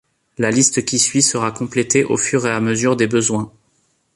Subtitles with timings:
[0.39, 3.53] La liste qui suit sera complétée au fur et à mesure des besoins.